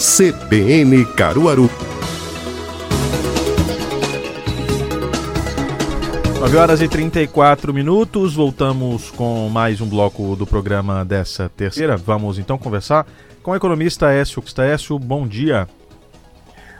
[0.00, 1.68] CBN Caruaru.
[6.40, 11.98] 9 horas e 34 minutos, voltamos com mais um bloco do programa dessa terceira.
[11.98, 13.06] Vamos então conversar
[13.42, 14.42] com o economista Écio.
[14.72, 15.68] Écio, bom dia.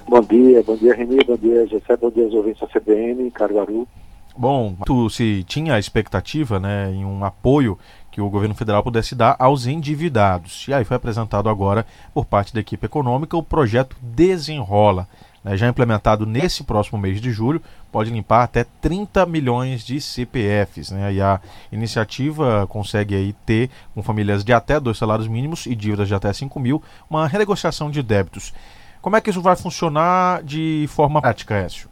[0.09, 3.87] Bom dia, bom dia Reni, bom dia Gessé, bom dia aos ouvintes da CBN, Caruaru.
[4.35, 7.79] Bom, tu se tinha a expectativa né, em um apoio
[8.21, 10.67] que o governo federal pudesse dar aos endividados.
[10.69, 15.09] E aí foi apresentado agora, por parte da equipe econômica, o projeto Desenrola.
[15.43, 20.91] Né, já implementado nesse próximo mês de julho, pode limpar até 30 milhões de CPFs.
[20.91, 21.41] Né, e a
[21.73, 26.31] iniciativa consegue aí ter, com famílias de até dois salários mínimos e dívidas de até
[26.31, 28.53] 5 mil, uma renegociação de débitos.
[29.01, 31.89] Como é que isso vai funcionar de forma prática, Écio?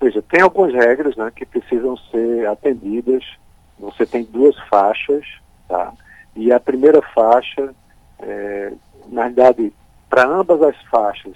[0.00, 3.22] Veja, tem algumas regras né, que precisam ser atendidas.
[3.78, 5.24] Você tem duas faixas,
[5.68, 5.92] tá?
[6.34, 7.74] E a primeira faixa,
[8.18, 8.72] é,
[9.08, 9.72] na verdade,
[10.08, 11.34] para ambas as faixas,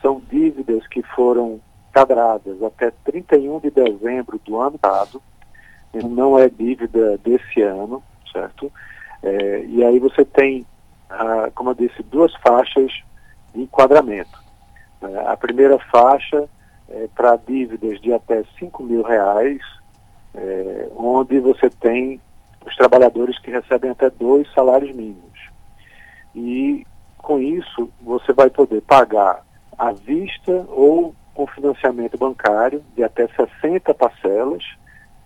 [0.00, 1.60] são dívidas que foram
[1.92, 5.22] cadradas até 31 de dezembro do ano passado,
[5.94, 8.72] não é dívida desse ano, certo?
[9.22, 10.66] É, e aí você tem,
[11.54, 12.92] como eu disse, duas faixas
[13.54, 14.42] de enquadramento.
[15.02, 16.48] É, a primeira faixa
[16.88, 19.60] é para dívidas de até 5 mil reais,
[20.34, 22.20] é, onde você tem
[22.66, 25.50] os trabalhadores que recebem até dois salários mínimos.
[26.34, 26.86] E
[27.18, 29.44] com isso você vai poder pagar
[29.78, 34.64] à vista ou com financiamento bancário de até 60 parcelas.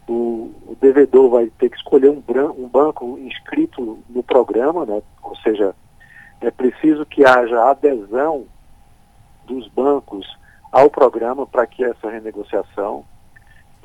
[0.09, 2.23] O, o devedor vai ter que escolher um,
[2.57, 5.03] um banco inscrito no programa, né?
[5.23, 5.75] ou seja,
[6.41, 8.47] é preciso que haja adesão
[9.47, 10.27] dos bancos
[10.71, 13.05] ao programa para que essa renegociação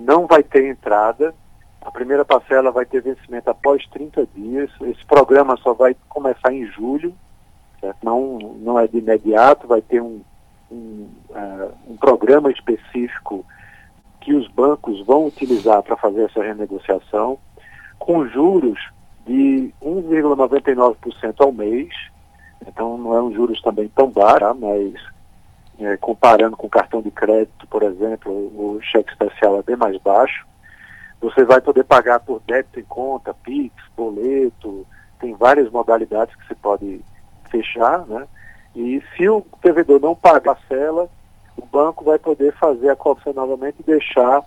[0.01, 1.33] não vai ter entrada.
[1.81, 4.69] A primeira parcela vai ter vencimento após 30 dias.
[4.81, 7.13] Esse programa só vai começar em julho,
[7.79, 7.97] certo?
[8.03, 10.21] Não, não é de imediato, vai ter um,
[10.71, 13.45] um, uh, um programa específico
[14.21, 17.39] que os bancos vão utilizar para fazer essa renegociação,
[17.97, 18.79] com juros
[19.25, 21.89] de 1,99% ao mês,
[22.67, 24.53] então não é um juros também tão baixo, tá?
[24.53, 24.93] mas
[25.81, 30.45] é, comparando com cartão de crédito, por exemplo, o cheque especial é bem mais baixo.
[31.19, 34.85] Você vai poder pagar por débito em conta, PIX, boleto,
[35.19, 37.01] tem várias modalidades que você pode
[37.49, 38.27] fechar, né?
[38.75, 41.09] E se o devedor não pagar a cela,
[41.57, 44.43] o banco vai poder fazer a cobrança novamente e deixar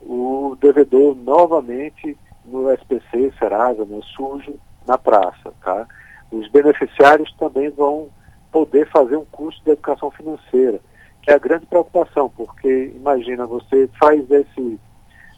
[0.00, 4.54] o devedor novamente no SPC, Serasa, no sujo,
[4.86, 5.86] na praça, tá?
[6.30, 8.08] Os beneficiários também vão
[8.54, 10.78] poder fazer um curso de educação financeira,
[11.20, 14.78] que é a grande preocupação, porque imagina, você faz esse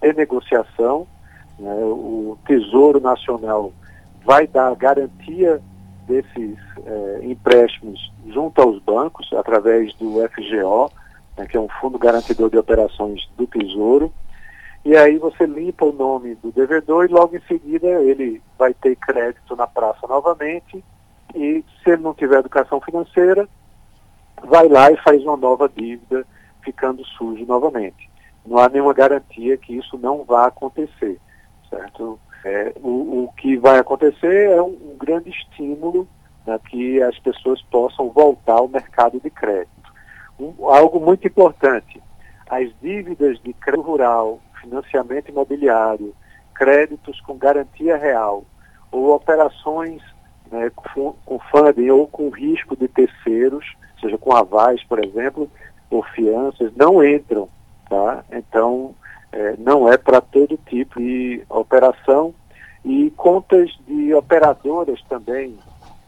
[0.02, 1.06] renegociação,
[1.58, 3.72] né, o Tesouro Nacional
[4.22, 5.62] vai dar garantia
[6.06, 10.92] desses é, empréstimos junto aos bancos, através do FGO,
[11.38, 14.12] né, que é um Fundo Garantidor de Operações do Tesouro,
[14.84, 18.94] e aí você limpa o nome do devedor e logo em seguida ele vai ter
[18.96, 20.84] crédito na praça novamente
[21.36, 23.48] e se ele não tiver educação financeira,
[24.44, 26.26] vai lá e faz uma nova dívida,
[26.62, 28.10] ficando sujo novamente.
[28.44, 31.20] Não há nenhuma garantia que isso não vá acontecer,
[31.68, 32.18] certo?
[32.44, 36.08] É, o, o, que vai acontecer é um, um grande estímulo
[36.46, 39.92] né, que as pessoas possam voltar ao mercado de crédito.
[40.38, 42.00] Um, algo muito importante,
[42.48, 46.14] as dívidas de crédito rural, financiamento imobiliário,
[46.54, 48.44] créditos com garantia real
[48.92, 50.00] ou operações
[50.50, 55.50] né, com, com funding ou com risco de terceiros, seja com avais, por exemplo,
[55.90, 57.48] ou fianças, não entram.
[57.88, 58.24] Tá?
[58.32, 58.94] Então,
[59.32, 62.34] é, não é para todo tipo de operação
[62.84, 65.58] e contas de operadoras também,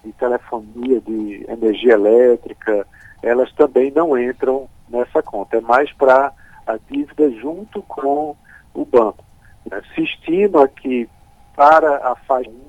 [0.05, 2.87] de telefonia, de energia elétrica,
[3.23, 5.57] elas também não entram nessa conta.
[5.57, 6.33] É mais para
[6.67, 8.37] a dívida junto com
[8.75, 9.25] o banco.
[9.69, 9.83] Né?
[9.95, 11.09] Se estima que
[11.57, 12.68] para a 1,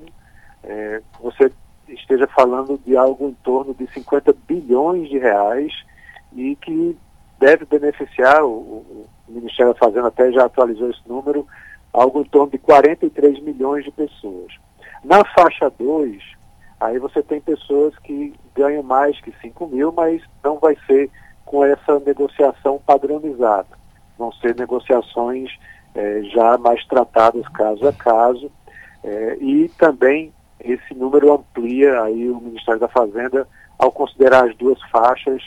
[0.64, 1.50] é, você
[1.88, 5.72] esteja falando de algo em torno de 50 bilhões de reais
[6.32, 6.96] e que
[7.38, 11.46] deve beneficiar, o, o Ministério da Fazenda até já atualizou esse número,
[11.92, 14.52] algo em torno de 43 milhões de pessoas.
[15.04, 16.22] Na faixa 2,
[16.78, 21.10] aí você tem pessoas que ganham mais que 5 mil, mas não vai ser
[21.44, 23.78] com essa negociação padronizada.
[24.18, 25.50] Vão ser negociações
[25.94, 28.50] é, já mais tratadas caso a caso.
[29.02, 30.32] É, e também
[30.64, 33.46] esse número amplia aí o Ministério da Fazenda
[33.78, 35.42] ao considerar as duas faixas,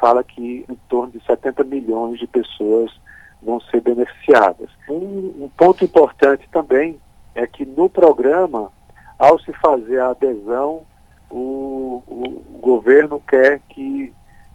[0.00, 2.92] fala que em torno de 70 milhões de pessoas
[3.40, 4.68] vão ser beneficiadas.
[4.88, 7.00] Um, um ponto importante também
[7.34, 8.72] é que no programa,
[9.18, 10.82] ao se fazer a adesão,
[11.30, 14.12] o, o, governo quer que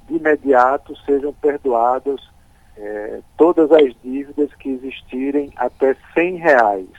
[0.08, 2.20] de imediato sejam perdoadas
[2.76, 6.90] é, todas as dívidas que existirem até 100 reais,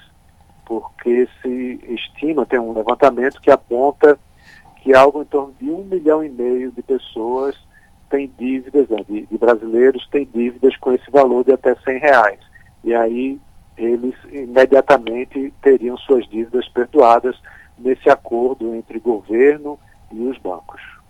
[0.64, 4.18] porque se estima, tem um levantamento que aponta
[4.76, 7.56] que algo em torno de um milhão e meio de pessoas
[8.10, 12.40] têm dívidas, né, de, de, brasileiros têm dívidas com esse valor de até 100 reais.
[12.84, 13.40] E aí
[13.76, 17.40] eles imediatamente teriam suas dívidas perdoadas
[17.78, 19.78] nesse acordo entre governo
[20.10, 21.01] e os bancos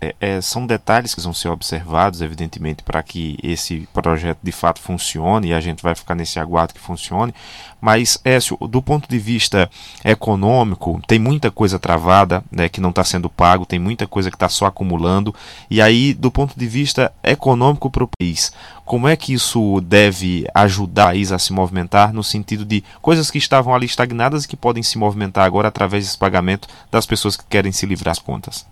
[0.00, 4.80] é, é, são detalhes que vão ser observados, evidentemente, para que esse projeto de fato
[4.80, 7.34] funcione e a gente vai ficar nesse aguardo que funcione.
[7.80, 9.70] Mas, Écio, do ponto de vista
[10.04, 14.36] econômico, tem muita coisa travada né, que não está sendo pago, tem muita coisa que
[14.36, 15.34] está só acumulando.
[15.70, 18.52] E aí, do ponto de vista econômico para o país,
[18.84, 23.30] como é que isso deve ajudar a país a se movimentar no sentido de coisas
[23.30, 27.36] que estavam ali estagnadas e que podem se movimentar agora através desse pagamento das pessoas
[27.36, 28.66] que querem se livrar das contas?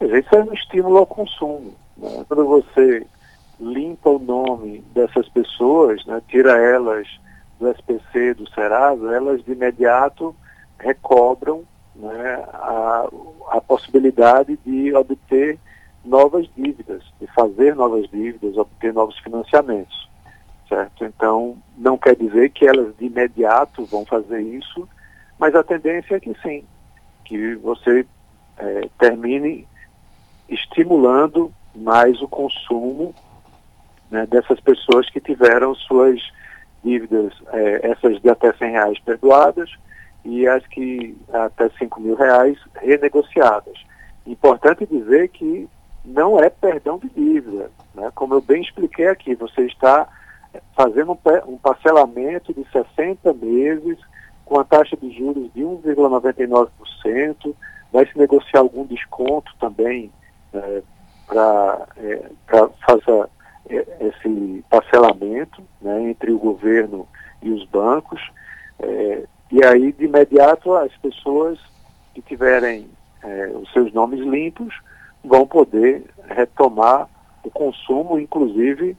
[0.00, 1.74] Isso é um estímulo ao consumo.
[1.96, 2.24] Né?
[2.28, 3.06] Quando você
[3.60, 7.08] limpa o nome dessas pessoas, né, tira elas
[7.58, 10.34] do SPC, do Serasa, elas de imediato
[10.78, 11.64] recobram
[11.96, 13.08] né, a,
[13.50, 15.58] a possibilidade de obter
[16.04, 20.08] novas dívidas, de fazer novas dívidas, obter novos financiamentos,
[20.68, 21.04] certo?
[21.04, 24.88] Então, não quer dizer que elas de imediato vão fazer isso,
[25.38, 26.64] mas a tendência é que sim,
[27.24, 28.06] que você
[28.56, 29.66] é, termine
[30.48, 33.14] estimulando mais o consumo
[34.10, 36.20] né, dessas pessoas que tiveram suas
[36.82, 39.70] dívidas, é, essas de até 100 reais perdoadas
[40.24, 43.78] e as que até 5 mil reais renegociadas.
[44.26, 45.68] Importante dizer que
[46.04, 47.70] não é perdão de dívida.
[47.94, 48.10] Né?
[48.14, 50.08] Como eu bem expliquei aqui, você está
[50.74, 51.18] fazendo um,
[51.52, 53.98] um parcelamento de 60 meses
[54.44, 57.54] com a taxa de juros de 1,99%,
[57.92, 60.10] vai se negociar algum desconto também
[60.54, 60.82] é,
[61.26, 62.30] para é,
[62.86, 63.28] fazer
[63.68, 67.06] é, esse parcelamento né, entre o governo
[67.42, 68.20] e os bancos.
[68.80, 71.58] É, e aí, de imediato, as pessoas
[72.14, 72.88] que tiverem
[73.22, 74.74] é, os seus nomes limpos
[75.24, 77.08] vão poder retomar
[77.44, 78.96] o consumo, inclusive,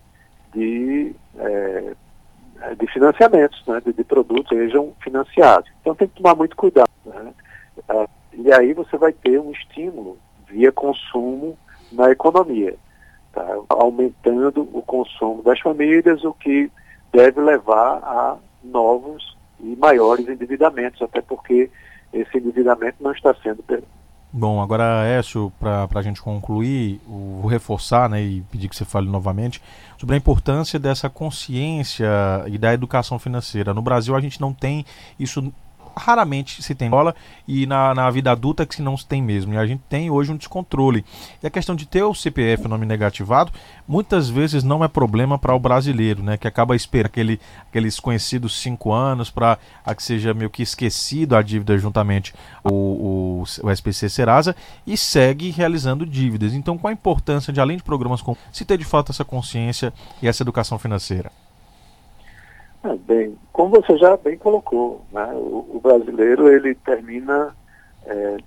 [0.53, 1.95] de, é,
[2.77, 5.69] de financiamentos, né, de, de, produtos sejam financiados.
[5.81, 6.89] Então tem que tomar muito cuidado.
[7.05, 7.33] Né?
[8.33, 10.17] E aí você vai ter um estímulo
[10.49, 11.57] via consumo
[11.91, 12.75] na economia,
[13.33, 13.45] tá?
[13.69, 16.71] aumentando o consumo das famílias, o que
[17.11, 21.69] deve levar a novos e maiores endividamentos, até porque
[22.13, 23.63] esse endividamento não está sendo
[24.31, 29.09] Bom, agora, Écio, para a gente concluir, vou reforçar né, e pedir que você fale
[29.09, 29.59] novamente
[29.97, 32.07] sobre a importância dessa consciência
[32.45, 33.73] e da educação financeira.
[33.73, 34.85] No Brasil, a gente não tem
[35.19, 35.51] isso
[35.99, 37.13] raramente se tem bola
[37.47, 39.53] e na, na vida adulta que se não se tem mesmo.
[39.53, 41.05] E a gente tem hoje um descontrole.
[41.43, 43.51] E a questão de ter o CPF, o nome negativado,
[43.87, 46.37] muitas vezes não é problema para o brasileiro, né?
[46.37, 49.57] Que acaba esperando aquele, aqueles conhecidos cinco anos para
[49.95, 54.55] que seja meio que esquecido a dívida juntamente o, o, o SPC Serasa
[54.85, 56.53] e segue realizando dívidas.
[56.53, 59.93] Então, qual a importância de, além de programas como se ter de fato essa consciência
[60.21, 61.31] e essa educação financeira?
[62.81, 67.53] É, bem, como você já bem colocou, né, o, o brasileiro ele termina
[68.05, 68.37] é,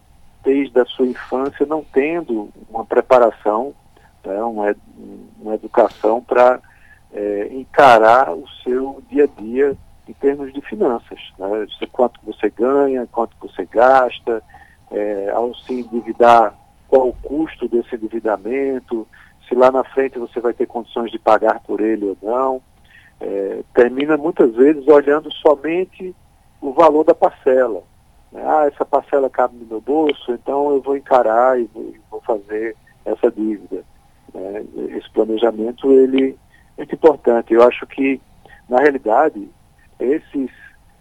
[0.43, 3.75] desde a sua infância não tendo uma preparação,
[4.25, 4.75] né, uma,
[5.39, 6.61] uma educação para
[7.13, 9.77] é, encarar o seu dia a dia
[10.09, 14.43] em termos de finanças, né, quanto você ganha, quanto você gasta,
[14.91, 16.55] é, ao se endividar,
[16.89, 19.07] qual o custo desse endividamento,
[19.47, 22.63] se lá na frente você vai ter condições de pagar por ele ou não
[23.23, 26.15] é, termina muitas vezes olhando somente
[26.61, 27.85] o valor da parcela.
[28.33, 28.43] Né?
[28.45, 31.71] Ah, essa parcela cabe no meu bolso, então eu vou encarar e
[32.11, 33.85] vou, fazer essa dívida.
[34.35, 34.65] Né?
[34.97, 36.37] Esse planejamento ele
[36.77, 37.55] é muito importante.
[37.55, 38.21] Eu acho que,
[38.69, 39.49] na realidade,
[40.01, 40.51] esses,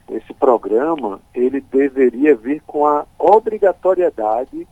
[0.09, 4.67] esse programa ele deveria vir com a obrigatoriedade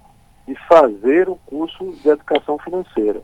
[0.48, 3.22] de fazer um curso de educação financeira.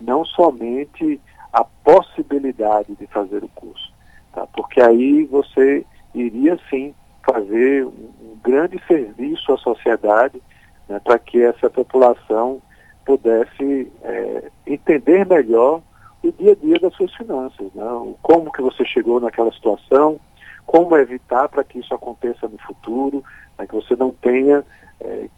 [0.00, 1.20] Não somente
[1.52, 3.92] a possibilidade de fazer o curso,
[4.32, 4.46] tá?
[4.54, 6.94] porque aí você iria sim
[7.24, 10.42] fazer um grande serviço à sociedade
[10.88, 12.60] né, para que essa população
[13.04, 15.82] pudesse é, entender melhor
[16.22, 18.14] o dia a dia das suas finanças, né?
[18.22, 20.20] como que você chegou naquela situação,
[20.64, 23.24] como evitar para que isso aconteça no futuro,
[23.56, 24.64] para que você não tenha
[25.00, 25.28] é,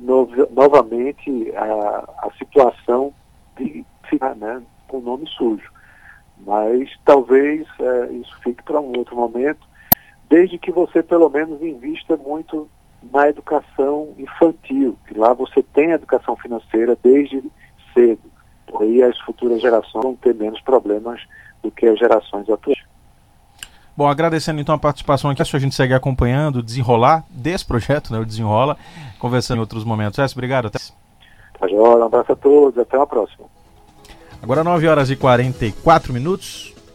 [0.00, 3.12] no, novamente a, a situação
[3.56, 4.62] de ficar né,
[4.92, 5.72] com o nome sujo.
[6.46, 9.66] Mas talvez é, isso fique para um outro momento,
[10.28, 12.68] desde que você pelo menos invista muito
[13.10, 17.42] na educação infantil, que lá você tem educação financeira desde
[17.94, 18.20] cedo.
[18.66, 21.22] Por aí as futuras gerações vão ter menos problemas
[21.62, 22.78] do que as gerações atuais.
[23.96, 28.18] Bom, agradecendo então a participação aqui, a gente segue acompanhando o desenrolar desse projeto, né,
[28.18, 28.76] o Desenrola,
[29.18, 30.16] conversando em outros momentos.
[30.16, 30.66] César, obrigado.
[30.66, 30.78] Até...
[31.58, 33.46] Tá um abraço a todos, até a próxima.
[34.42, 36.71] Agora 9 horas e 44 minutos.